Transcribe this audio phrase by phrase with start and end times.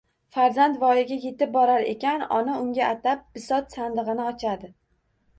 [0.35, 4.71] Farzand voyaga yetib borar ekan, ona unga atab bisot sandig’ini ochadi.